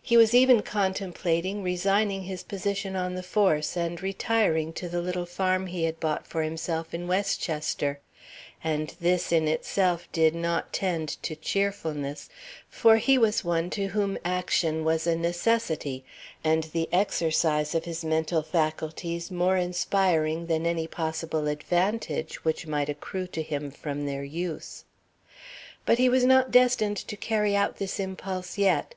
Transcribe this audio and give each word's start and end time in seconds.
He 0.00 0.16
was 0.16 0.32
even 0.34 0.62
contemplating 0.62 1.62
resigning 1.62 2.22
his 2.22 2.42
position 2.42 2.96
on 2.96 3.16
the 3.16 3.22
force 3.22 3.76
and 3.76 4.00
retiring 4.02 4.72
to 4.72 4.88
the 4.88 5.02
little 5.02 5.26
farm 5.26 5.66
he 5.66 5.84
had 5.84 6.00
bought 6.00 6.26
for 6.26 6.42
himself 6.42 6.94
in 6.94 7.06
Westchester; 7.06 8.00
and 8.64 8.94
this 8.98 9.30
in 9.30 9.46
itself 9.46 10.08
did 10.10 10.34
not 10.34 10.72
tend 10.72 11.22
to 11.22 11.36
cheerfulness, 11.36 12.30
for 12.70 12.96
he 12.96 13.18
was 13.18 13.44
one 13.44 13.68
to 13.68 13.88
whom 13.88 14.16
action 14.24 14.84
was 14.86 15.06
a 15.06 15.14
necessity 15.14 16.02
and 16.42 16.64
the 16.72 16.88
exercise 16.90 17.74
of 17.74 17.84
his 17.84 18.02
mental 18.02 18.40
faculties 18.42 19.30
more 19.30 19.58
inspiring 19.58 20.46
than 20.46 20.64
any 20.64 20.86
possible 20.86 21.46
advantage 21.46 22.42
which 22.42 22.66
might 22.66 22.88
accrue 22.88 23.26
to 23.26 23.42
him 23.42 23.70
from 23.70 24.06
their 24.06 24.24
use. 24.24 24.86
But 25.84 25.98
he 25.98 26.08
was 26.08 26.24
not 26.24 26.50
destined 26.50 26.96
to 26.96 27.16
carry 27.18 27.54
out 27.54 27.76
this 27.76 28.00
impulse 28.00 28.56
yet. 28.56 28.94